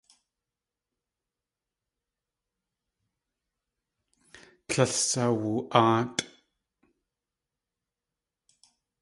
Tlél 4.67 4.91
sawu.áatʼ. 5.09 6.19